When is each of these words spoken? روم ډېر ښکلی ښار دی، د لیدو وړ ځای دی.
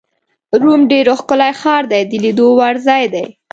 روم 0.61 0.81
ډېر 0.91 1.07
ښکلی 1.19 1.51
ښار 1.61 1.83
دی، 1.91 2.01
د 2.09 2.13
لیدو 2.23 2.47
وړ 2.57 2.75
ځای 2.87 3.03
دی. 3.13 3.25